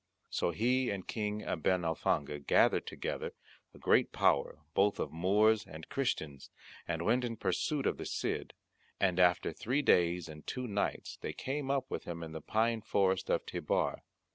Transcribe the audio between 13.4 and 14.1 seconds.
Tebar.